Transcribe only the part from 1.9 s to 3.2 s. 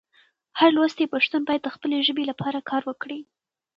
ژبې لپاره کار وکړي.